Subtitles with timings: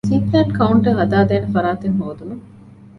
[0.09, 2.45] ސީޕްލޭން ކައުންޓަރ ހަދާދޭނެ ފަރާތެއް ހޯދުމަށް